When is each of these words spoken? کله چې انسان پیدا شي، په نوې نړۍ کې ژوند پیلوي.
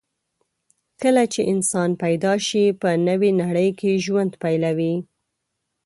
کله 1.01 1.23
چې 1.33 1.41
انسان 1.53 1.89
پیدا 2.03 2.33
شي، 2.47 2.65
په 2.81 2.89
نوې 3.07 3.31
نړۍ 3.41 3.69
کې 3.79 4.01
ژوند 4.05 4.31
پیلوي. 4.43 4.95